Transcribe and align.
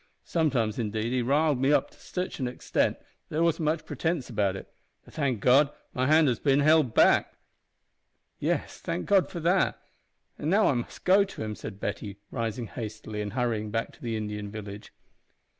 Sometimes, 0.25 0.79
indeed, 0.79 1.13
he 1.13 1.21
riled 1.21 1.59
me 1.61 1.71
up 1.71 1.91
to 1.91 1.99
sitch 1.99 2.39
an 2.39 2.47
extent 2.47 2.97
that 2.99 3.05
there 3.29 3.43
wasn't 3.43 3.65
much 3.65 3.85
pretence 3.85 4.31
about 4.31 4.55
it; 4.55 4.73
but 5.05 5.13
thank 5.13 5.41
God! 5.41 5.69
my 5.93 6.07
hand 6.07 6.27
has 6.27 6.39
been 6.39 6.61
held 6.61 6.95
back." 6.95 7.37
"Yes, 8.39 8.79
thank 8.79 9.05
God 9.05 9.29
for 9.29 9.39
that; 9.41 9.79
and 10.39 10.49
now 10.49 10.65
I 10.65 10.73
must 10.73 11.03
go 11.05 11.23
to 11.23 11.43
him," 11.43 11.53
said 11.53 11.79
Betty, 11.79 12.17
rising 12.31 12.65
hastily 12.65 13.21
and 13.21 13.33
hurrying 13.33 13.69
back 13.69 13.93
to 13.93 14.01
the 14.01 14.17
Indian 14.17 14.49
village. 14.49 14.91